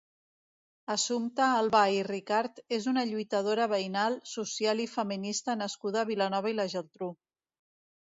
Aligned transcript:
Assumpta 0.93 1.49
Albà 1.57 1.81
i 1.97 1.99
Ricart 2.07 2.57
és 2.79 2.89
una 2.93 3.05
lluitadora 3.11 3.69
veïnal, 3.75 4.19
social 4.35 4.85
i 4.89 4.91
feminista 4.97 5.61
nascuda 5.65 6.05
a 6.05 6.11
Vilanova 6.15 6.57
i 6.57 6.61
la 6.61 6.71
Geltrú. 6.77 7.17